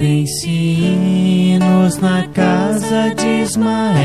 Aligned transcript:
Ouve-se 0.00 0.48
hinos 0.48 1.98
na 1.98 2.24
casa 2.28 3.12
de 3.16 3.42
Ismael. 3.42 3.98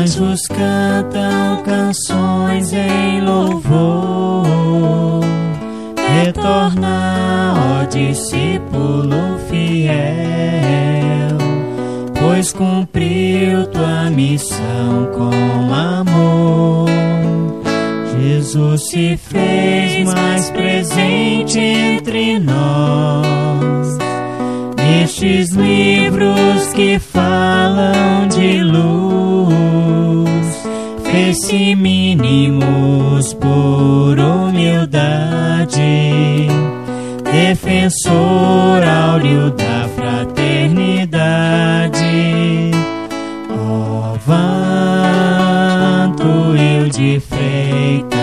Anjos 0.00 0.46
cantam 0.46 1.60
canções 1.64 2.72
em 2.72 3.20
louvor. 3.20 4.44
Retorna, 6.22 7.80
ó 7.80 7.84
discípulo 7.86 9.40
fiel, 9.50 11.36
pois 12.20 12.52
cumpriu 12.52 13.66
tua 13.66 14.08
missão 14.10 15.10
com 15.16 15.74
amor. 15.74 16.88
Jesus 18.20 18.88
se 18.88 19.16
fez 19.16 20.04
mais 20.14 20.48
presente 20.50 21.58
entre 21.58 22.38
nós. 22.38 22.91
Nestes 25.22 25.50
livros 25.50 26.72
que 26.74 26.98
falam 26.98 28.26
de 28.26 28.64
luz, 28.64 30.26
fez-se 31.04 31.76
mínimos 31.76 33.32
por 33.34 34.18
humildade, 34.18 35.78
defensor 37.30 38.82
áureo 38.84 39.52
da 39.52 39.88
fraternidade. 39.94 42.72
Ó 43.48 44.16
vanto 44.26 44.96
eu 46.56 46.88
de 46.88 47.20
Freitas, 47.20 48.18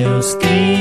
Deus 0.00 0.34
Cristo 0.34 0.71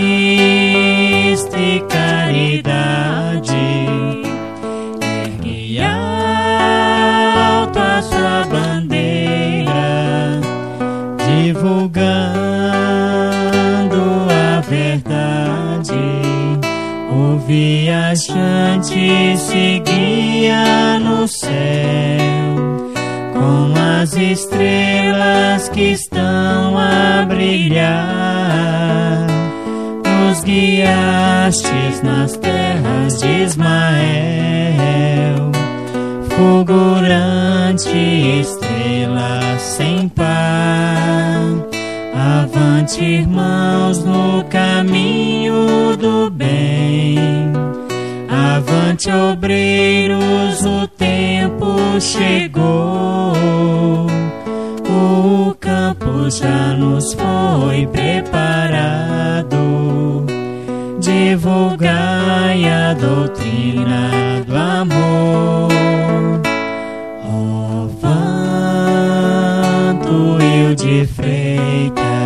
divulgando 12.52 14.28
a 14.30 14.60
verdade. 14.62 15.94
O 17.12 17.38
viajante 17.40 19.36
seguia 19.38 21.00
no 21.00 21.28
céu 21.28 21.52
com 23.34 23.74
as 24.02 24.16
estrelas 24.16 25.68
que 25.70 25.92
estão 25.92 26.78
a 26.78 27.26
brilhar. 27.28 29.28
Nos 30.06 30.44
guiastes 30.44 32.02
nas 32.04 32.38
terras 32.38 33.20
de 33.20 33.44
Ismael, 33.44 33.82
fulgurante 36.30 37.90
estrela 38.40 39.58
sem 39.60 40.08
par. 40.10 40.41
Avante, 42.54 43.02
irmãos, 43.02 44.04
no 44.04 44.44
caminho 44.46 45.96
do 45.96 46.30
bem. 46.30 47.18
Avante, 48.28 49.10
obreiros, 49.10 50.66
o 50.66 50.86
tempo 50.86 51.78
chegou. 52.02 53.32
O 54.86 55.56
campo 55.60 56.30
já 56.30 56.74
nos 56.74 57.14
foi 57.14 57.88
preparado. 57.88 59.56
Divulgai 61.00 62.66
a 62.66 62.94
doutrina 62.94 64.12
do 64.46 64.58
amor. 64.58 65.72
Ó 67.24 67.88
vanto 70.02 70.12
eu 70.42 70.76
de 70.76 71.06
Freitas, 71.06 72.21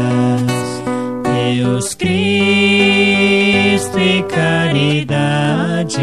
Deus 1.58 1.94
Cristo 1.94 2.12
e 3.98 4.22
caridade, 4.24 6.02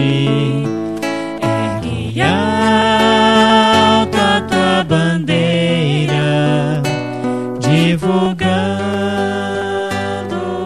ergue 1.43 2.23
alto 2.23 4.17
a 4.17 4.41
tua 4.49 4.83
bandeira, 4.85 6.81
divulgando 7.61 8.47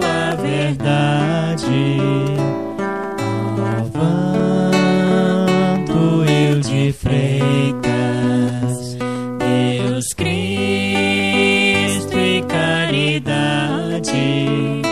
a 0.05 0.37
verdade. 0.37 1.97
Ó 3.59 3.83
vanto 5.03 6.25
eu 6.31 6.61
de 6.61 6.93
Freitas, 6.93 7.36
sí 14.07 14.86